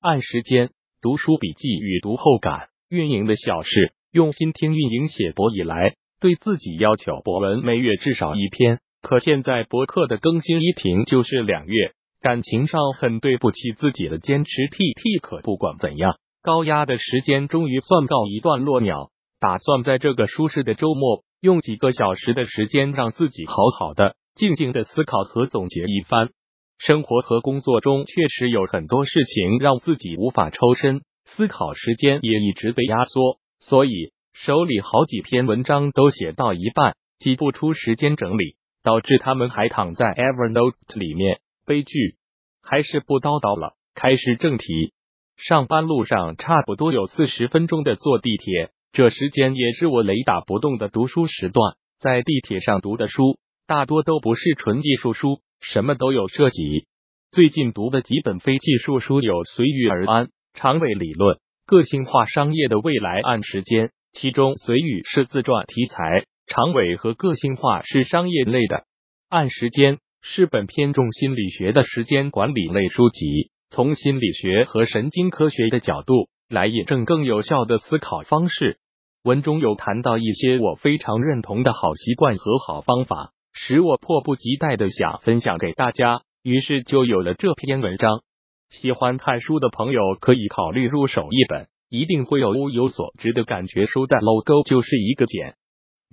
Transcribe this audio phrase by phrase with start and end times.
[0.00, 0.70] 按时间
[1.02, 14.68] 读书笔记与读后感，运营的小事，用心听运营写博以来，对自己要求博文每月至少一篇，可现在博客的更新一停就是两月，感情上很对不起自己的坚持。
[14.70, 19.10] T T 可不管怎样，高压的时间终于算告一段落了，
[19.40, 26.30] 打算在这个舒适的周末，用几个小时的时间，让自己好好的、静静的思考和总结一番。
[26.78, 38.54] 生活和工作中确实有很多事情让自己无法抽身，思考时间也一直被压缩，所以手里好几篇文章都写到一半，挤不出时间整理，
[38.84, 41.40] 导致他们还躺在 Evernote 里面。
[41.66, 42.16] 悲剧，
[42.62, 44.92] 还是不叨叨了，开始正题。
[45.36, 51.74] 上班路上差不多有四十分钟的坐地铁，这时间也是我雷打不动的读书时段。
[51.98, 55.40] 在地铁上读的书大多都不是纯技术书。
[55.60, 56.86] 什么都有涉及。
[57.30, 61.36] 最近读的几本非技术书有《随遇而安》《长尾理论》
[61.66, 68.84] 《个性化商业的未来》按时间，其中《随遇》是自传题材，长尾和个性化是商业类的。
[69.28, 78.78] 按时间是本偏重心理学的时间管理类书籍，从心理学和神经科学的角度来印证更有效的思考方式。
[79.22, 83.32] 文中有谈到一些我非常认同的好习惯和好方法。
[83.60, 88.22] 使我迫不及待的想分享给大家，于是就有了这篇文章。
[88.70, 93.86] 喜欢看书的朋友可以考虑入手一本，一定会有物有所值的感觉。
[93.86, 95.56] 书的 logo 就是一个简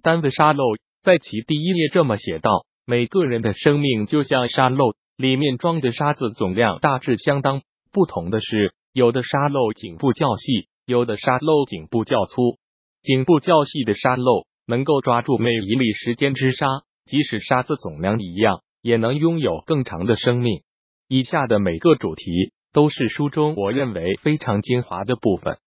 [0.02, 0.64] 单的沙漏，
[1.04, 7.62] 在其第一页这么写道：每个人的生命就像沙漏，里面装的沙子总量大致相当，
[7.94, 12.58] 不同的是，有的沙漏颈部较细，有的沙漏颈部较粗。
[13.04, 16.66] 颈部较细的沙漏能够抓住每一粒时间之沙。
[17.06, 20.62] 即使沙子总量一样，也能拥有更长的生命。
[21.08, 25.58] 以下的每个主题都是书中我认为非常精华的部分。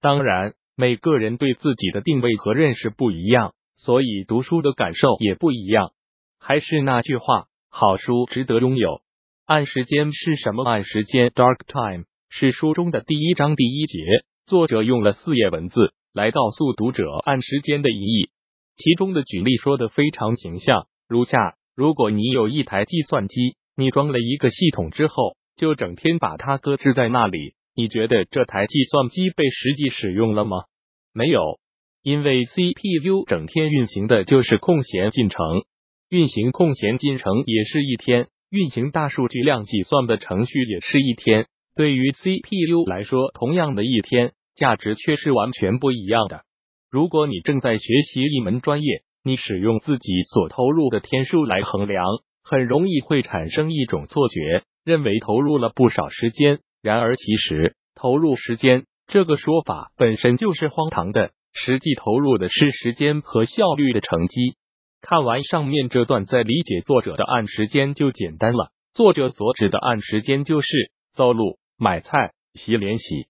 [0.00, 5.92] 当然，每个人对自己的定位和认识不一样，所以读书的感受也不一样。
[6.40, 9.00] 还是那句话，好书值得拥有。
[9.46, 10.64] 按时间是什么？
[10.64, 13.98] 按时间 （Dark Time） 是书中的第一章第一节，
[14.46, 18.30] 作者用了四页文字来告诉读者按时间的意义。
[18.78, 30.58] 其中的举例说的非常形象，如下：如果你有一台计算机，你装了一个系统之后，就整天把它搁置在那里，你觉得这台计算机被实际使用了吗？
[31.12, 31.58] 没有，
[32.04, 35.64] 因为 CPU 整天运行的就是空闲进程，
[36.08, 41.48] 运行空闲进程也是一天，运行大数据量计算的程序也是一天。
[41.74, 46.44] 对于 CPU 来说，同样的一天，价值却是完全不一样的。
[46.90, 52.02] 如果你正在学习一门专业，你使用自己所投入的天数来衡量，
[52.42, 56.60] 很容易会产生一种错觉，认为投入了不少时间。
[56.80, 64.54] 然而，其实投入时间这个说法本身就是荒唐的，实际投入的是时间和效率的成绩。
[65.02, 68.70] 看完上面这段，再理解作者的按时间就简单了。
[68.94, 73.26] 作者所指的按时间，就是走路、买菜、洗脸、洗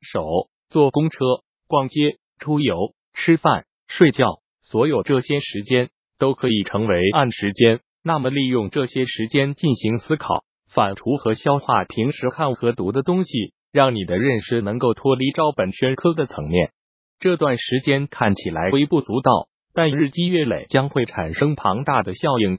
[0.00, 1.24] 手、坐公车、
[1.68, 2.94] 逛街、出游。
[3.18, 5.88] 吃饭、睡觉，所有这些时间
[6.18, 7.80] 都可以成为暗时间。
[8.04, 16.72] 那么，利用这些时间进行思考、反刍和消化平时看和读的东西，让你的认识能够脱离照本宣科的层面。
[17.18, 22.58] 这段时间看起来微不足道，但日积月累将会产生庞大的效应。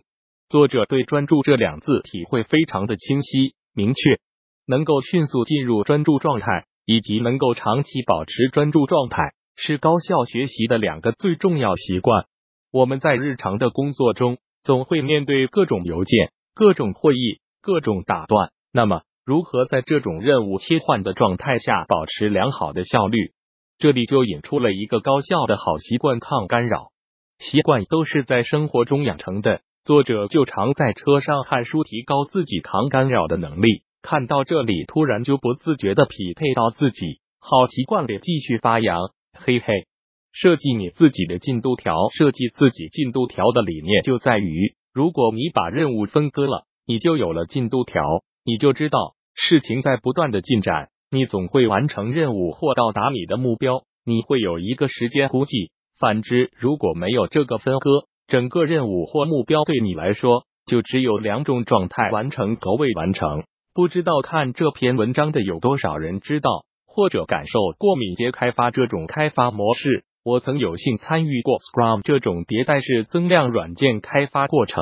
[0.50, 4.20] 作者对“专注”这两字体会非常的清晰明确，
[4.66, 9.34] 能够迅速进入专注状态，以及能够长期保持专注状态。
[9.58, 12.26] 是高效学习的两个最重要习惯。
[12.72, 18.52] 我们在日常的工作中，总会面对各种邮件、各种会议、各种打断。
[18.72, 23.32] 那么，如何在这种任务切换的状态下保持良好的效率？
[23.80, 26.92] 这里就引出了一个高效的好习惯——抗干扰。
[27.40, 29.62] 习惯都是在生活中养成的。
[29.84, 33.84] 作者就常在车上看书，提高自己抗干扰的能力。
[34.04, 39.00] 看到这里，突然就不自觉的匹配到自己好习惯里，继续发扬。
[39.40, 39.86] 嘿嘿，
[40.32, 41.96] 设计你自己的进度条。
[42.18, 55.72] 设计自己进度条的理念就在于，如果你把任务分割了，你就有了进度条，你就知道事情在不断的进展，你总会完成任务或到达你的目标，你会有一个时间估计。
[56.00, 63.44] 反之，如果没有这个分割，整个任务或目标对你来说就只有两种状态：完成和未完成。
[63.74, 66.67] 不知道看这篇文章的有多少人知道？
[66.98, 74.82] 或者感受过敏捷开发这种开发模式，我曾有幸参与过 Scrum 这种迭代式增量软件开发过程。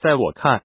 [0.00, 0.62] 在我看，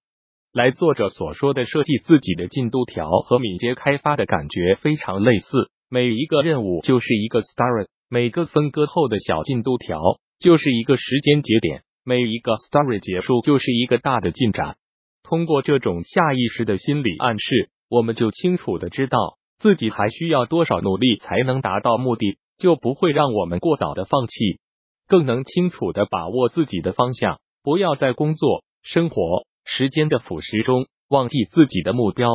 [0.53, 5.69] 来作者所说的设计自己的进度条和敏捷开发的感觉非常类似。
[5.89, 9.99] 每一个任务就是一个 story，每个分割后的小进度条
[10.39, 14.77] 就是一个时间节点，每一个 story 结束就是一个大的进展。
[15.23, 24.59] 通过这种下意识的心理暗示，我们就清楚的知道自己还需要多少努力才能达到目的，就不会让我们过早的放弃，
[25.07, 32.29] 更能清楚的把握自己的方向，不要在工作、生活、时间的腐蚀中忘记自己的目标。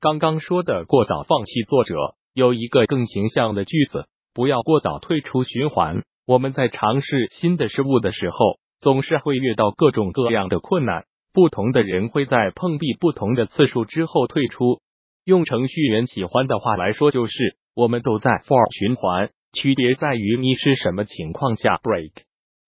[0.00, 1.94] 刚刚说的过早放弃，作者。
[2.34, 6.02] 有一个更形象的句子：不要过早退出循环。
[6.26, 11.04] 我们在尝试新的事物的时候，总是会遇到各种各样的困难。
[11.34, 14.80] 不同的人会在碰壁不同的次数之后退出。
[15.24, 22.10] 用程序员喜欢的话来说，就是我们都在 for 循环，区别在于你是什么情况下 break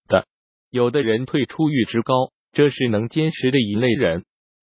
[0.09, 0.27] 的。
[0.71, 4.21] 有的人退出阈值高，这是能坚持的一类人；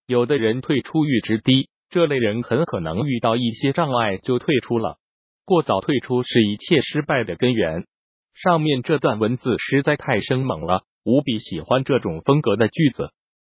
[0.07, 1.69] 有的人退出阈值低。
[1.89, 4.95] 这类人很可能遇到一些障碍就退出了，
[5.43, 7.83] 过早退出是一切失败的根源。
[8.33, 13.09] 上面这段文字实在太生猛了，无比喜欢这种风格的句子。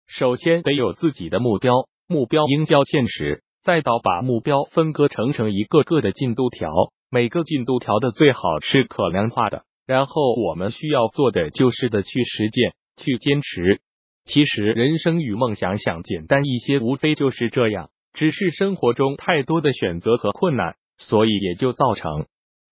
[0.07, 1.73] 首先得有自己的目标，
[2.07, 6.71] 目标应较现实，再到把目标分割成成一个个的进度条，
[7.11, 9.63] 每个进度条的最好是可量化的。
[9.85, 13.81] 然后我们需要做的就是的去实践，去坚持。
[14.25, 17.89] 其实人生与梦想想简单一些，无非就是这样。
[18.13, 22.27] 只是生活中太多的选择和困难，所以也就造成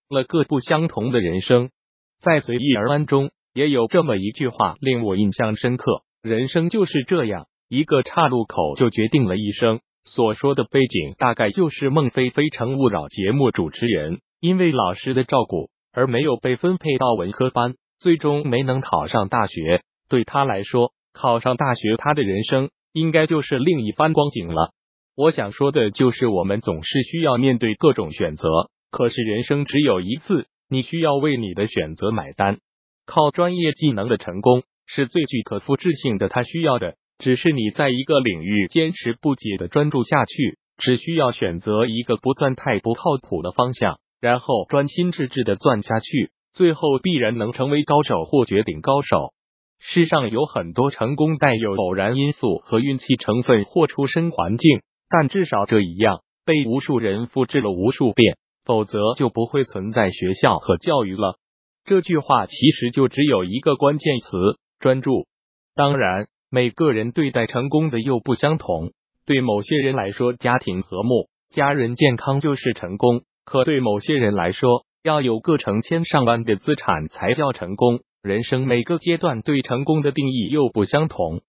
[0.10, 1.70] 了各不相同的人生。
[2.20, 9.80] 在随遇而安中，也有这么一句话令我印象深刻：人生就是这样，一个岔路口就决定了一生。
[10.08, 19.82] 所说的背景大概就是孟非《非诚勿扰》节目主持人，因为老师的照顾而没有被分配到文科班，最终没能考上大学。
[20.08, 24.72] 对他来说，考上大学，他的人生应该就是另一番光景了。
[25.16, 28.48] 我想说的就是，我们总是需要面对各种选择，
[28.90, 32.60] 可是人生只有一次，你需要为你的选择买单。
[33.06, 49.34] 靠专业技能的成功是最具可复制性的，他需要的只是你在一个领域坚持不懈的专注下去，只需要选择一个不算太不靠谱的方向，然后专心致志的钻下去，最后必然能成为高手或绝顶高手。
[49.80, 54.82] 世上有很多成功带有偶然因素和运气成分或出身环境。
[55.10, 58.36] 但至少这一样被无数人复制了无数遍，
[58.66, 61.40] 否则就不会存在学校和教育了。
[61.86, 65.26] 这句话其实就只有一个关键词：专注。
[65.76, 68.92] 当然，每个人对待成功的又不相同。
[69.26, 78.00] 对某些人来说，家庭和睦、家人健康就是成功；可对某些人来说，要有个成千上万的资产才叫成功。
[78.22, 81.42] 人生每个阶段对成功的定义又不相同。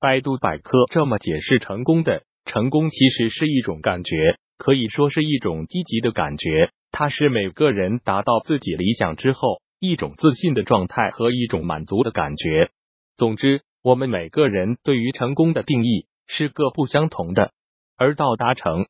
[0.00, 2.22] 百度百科这么解释成功的。
[2.44, 4.16] 成功其实是一种感觉，
[4.56, 6.70] 可以说是一种积极的感觉。
[6.92, 12.70] 它是每个人达到自己理想之后一种自信的状态和一种满足的感觉。
[13.16, 17.52] 总之，我们每个人对于成功的定义是各不相同的，
[17.96, 18.86] 而到达成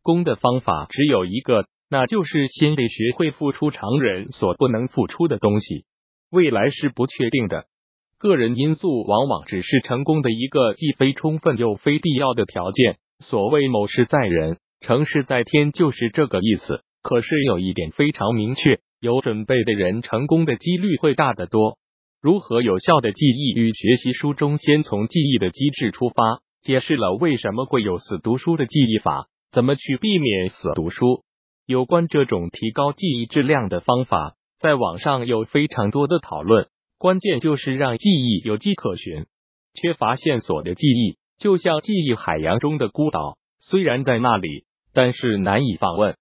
[0.00, 5.86] 功的方法只有一个，那就是先得学会付出常人所不能付出的东西。
[6.30, 7.66] 未来是不确定的。
[8.16, 12.98] 个人因素往往只是成功的一个既非充分又非必要的条件。
[13.18, 16.84] 所谓谋事在人，成事在天，就是这个意思。
[17.02, 21.76] 可是有一点非常明确：有准备的人，成功的几率会大得多。
[22.20, 24.12] 如何有效的记忆与学习？
[24.12, 31.22] 书中先从记忆的机制出发，解释了为什么会有死读书的记忆法，怎么去避免死读书。
[31.64, 36.66] 有关这种提高记忆质量的方法，在网上有非常多的讨论。
[36.98, 39.26] 关键就是让记忆有迹可循，
[39.74, 46.14] 缺乏线索的记忆就像记忆海洋中的孤岛，虽然在那里，但是难以访问；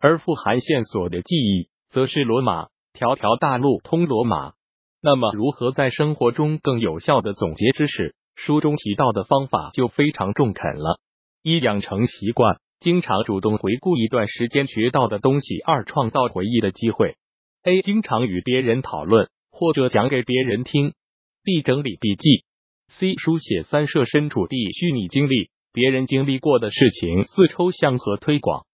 [0.00, 4.54] 而富含线索的记忆则是罗马，条条大路通罗马。
[5.06, 8.14] 那么，如何在生活中更有效的总结知识？
[8.36, 10.98] 书中提到的方法就非常中肯了：
[11.42, 17.16] 一、养成习惯，经常主动回顾一段时间学到的东西；二、创造回忆的机会
[17.64, 17.82] ；A.
[17.82, 19.28] 经常与别人讨论。
[19.50, 20.94] 或者讲给别人听
[21.44, 22.44] ，B 整理笔记
[22.88, 28.64] ，C 书写三设身处地虚拟经历，别人经历过的事情四抽象和推广。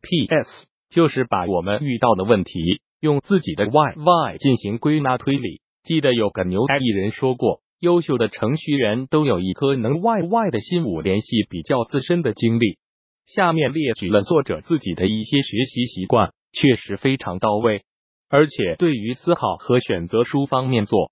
[0.00, 0.68] P.S.
[0.88, 5.60] 就是把我们遇到的问题用自己的 Y Y 进行归纳推理。
[5.82, 10.84] 记得有个牛掰艺人说过，优秀的程序员都有一颗能外外的心。
[10.84, 12.78] 五联系比较自身的经历，
[13.26, 17.82] 下面列举了作者自己的一些学习习惯，确实非常到位。
[18.28, 21.10] 而且对于思考和选择书方面，作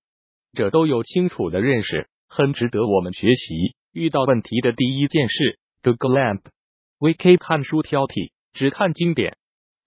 [0.52, 3.74] 者都有清楚的认识，很值得我们学习。
[3.92, 6.40] 遇到问题的第一件事，Google Lamp
[7.00, 9.38] VK 看书挑剔，只看经典。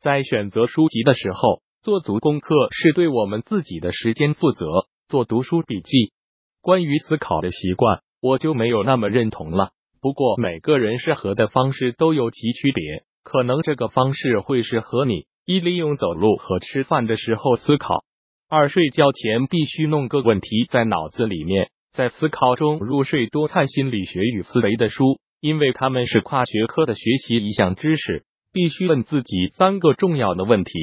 [0.02, 4.68] 在选择书籍的时候，做足功课是对我们自己的时间负责。
[5.08, 6.14] 做读书笔记，
[6.62, 9.72] 关于思考的习惯，我就没有那么认同了。
[10.00, 15.26] 不过每个人适合的方式都有其区别，可能这个方式会适合你。
[15.44, 18.04] 一、利用走路和吃饭的时候思考；
[18.48, 23.26] 二、睡觉前必须弄个问题在脑子里面，在思考中入睡。
[23.26, 28.24] 多看心理学与思维的书，因为他们是跨学科的学习一项知识。
[28.54, 30.74] 必须问自己三个重要的问题：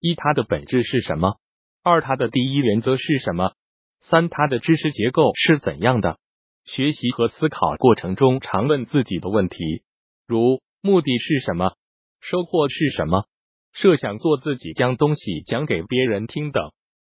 [0.00, 1.38] 一、它的本质是什么？
[1.82, 3.52] 二、它的第一原则是什么？
[4.00, 6.18] 三、它的知识结构是怎样的？
[6.64, 9.56] 学习和思考过程中，常问自己的问题，
[10.26, 11.72] 如目的是什么？
[12.20, 13.24] 收获是什么？
[13.72, 16.70] 设想做自己将东西讲给别人听等。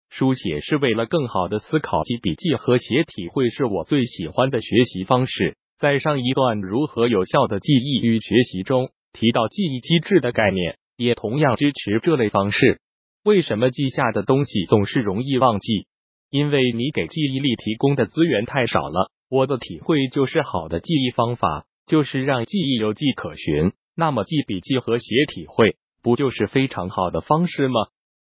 [0.10, 5.58] 书写是为了更好的思考，记笔记和写体会是我最喜欢的学习方式。
[5.78, 12.82] 在上一段如何有效的记忆与学习中，提到记忆机制的概念，也同样支持这类方式。
[13.24, 15.88] 为什么记下的东西总是容易忘记？
[16.30, 19.12] 因为你给记忆力提供的资源太少了。
[19.30, 23.72] 我的体会就是，好的记忆方法就是让记忆有迹可循。
[23.96, 27.76] 那么记笔记和写体会，不就是非常好的方式吗？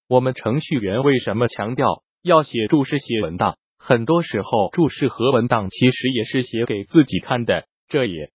[0.09, 3.57] 我们程序员为什么强调要写注释、写文档？
[3.79, 8.31] 很多时候，注释和文档其实也是写给自己看的，这也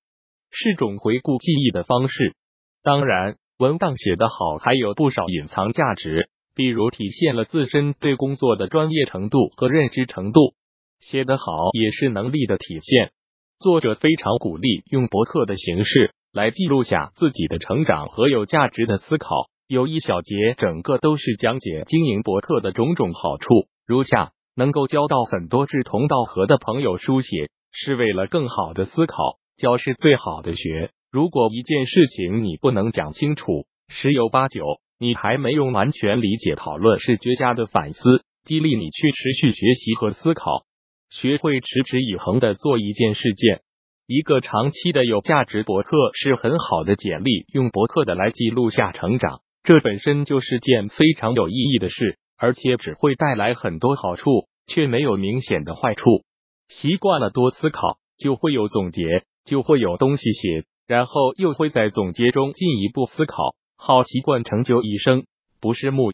[0.50, 2.34] 是种回顾记忆的方式。
[2.82, 10.56] 当然，文档写得好，还有不少隐藏价值，比如体现了自身对工作的专业程度和认知程度。
[11.00, 13.12] 写得好也是能力的体现。
[13.60, 19.48] 作者非常鼓励用博客的形式来记录下自己的成长和有价值的思考。
[19.68, 23.48] 有一小节整个都是讲解经营博客的种种好处，
[23.88, 26.98] 如下：能够交到很多志同道合的朋友。
[26.98, 30.92] 书写是为了更好的思考，教是最好的学。
[31.16, 34.66] 如果一件事情你不能讲清楚，十有八九
[35.00, 36.56] 你还没用完全理解。
[36.56, 40.66] 讨论是绝佳的反思，激励你去持续学习和思考。
[41.10, 43.62] 学会持之以恒的做一件事件，
[44.06, 47.46] 一个长期的有价值博客是很好的简历。
[47.54, 56.26] 用博客的来记录下成长，这本身就是件非常有意义的事，而且只会带来很多好处，却没有明显的坏处。
[56.68, 59.02] 习惯了多思考，就会有总结，
[59.46, 63.56] 就会有东西写，然后又会在总结中进一步思考。
[63.78, 65.26] 好习惯成就一生，
[65.60, 66.12] 不是木。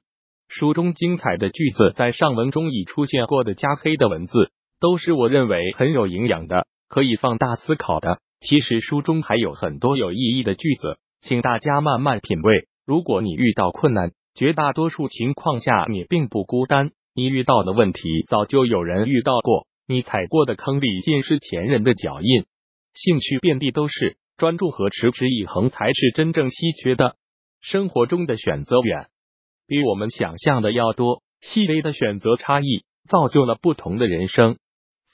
[0.48, 4.52] 书中精彩的句子，在上文中已出现过的加黑的文字。
[4.80, 8.20] 都是我认为很有营养的，可以放大思考的。
[8.40, 12.68] 其实书中还有很多有意义的句子，请大家慢慢品味。
[12.88, 22.46] 如果你遇到困难，绝大多数情况下你并不孤单，你遇到的问题早就有人遇到过，你踩过的坑里尽是前人的脚印。
[22.96, 27.16] 兴趣遍地都是，专注和持之以恒才是真正稀缺的。
[27.62, 29.06] 生活中的选择远
[29.68, 34.58] 比我们想象的要多，细微的选择差异造就了不同的人生。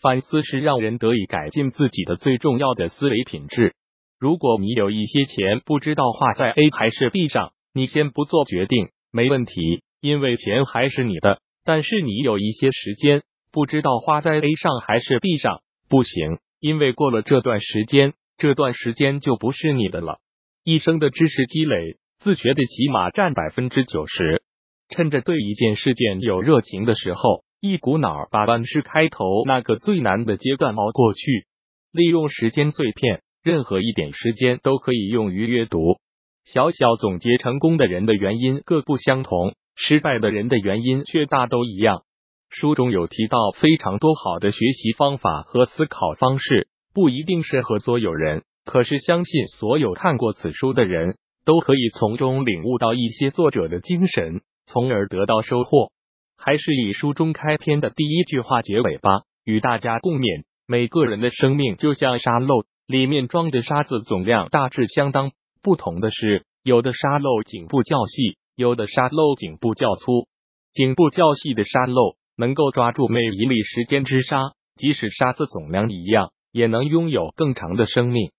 [0.01, 3.73] 反思是让人得以改进自己的最重要的思维品质。
[4.17, 11.41] 如果你有一些钱不知道花在 A 还是 B 上，你先不做决定，没问题，因为钱还是你的。
[11.65, 20.19] 但是你有一些时间不知道花在 A 上还是 B 上，不行，因为过了这段时间，这段时间就不是你的了。
[20.63, 24.41] 一生的知识积累，自学的起码占百分之九十。
[24.89, 27.43] 趁着对一件事件有热情的时候。
[27.59, 31.47] 一股脑把万事开头那个最难的阶段熬过去，
[31.91, 35.97] 利用时间碎片，任何一点时间都可以用于阅读。
[36.45, 42.03] 小小总结成功的人的原因各不相同，失败的人的原因却大都一样。
[42.51, 46.67] 书中有提到非常多好的学习方法和思考方式，
[46.97, 55.91] 不一定适合所有人，可是相信所有看过此书的人都可以从中领悟到一些作者的精神，从而得到收获。
[56.39, 60.45] 还是以书中开篇的第一句话结尾吧，与大家共勉。
[60.65, 70.27] 每个人的生命就像沙漏，里面装的沙子总量大致相当，不同的是，有的沙漏颈部较细，有的沙漏颈部较粗。
[70.73, 74.41] 颈部较细的沙漏能够抓住每一粒时间之沙，
[74.75, 78.31] 即使沙子总量一样，也能拥有更长的生命。